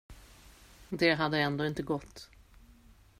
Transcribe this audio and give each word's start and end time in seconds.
Det 0.89 1.11
hade 1.13 1.39
ändå 1.39 1.65
inte 1.65 1.83
gått. 1.83 2.29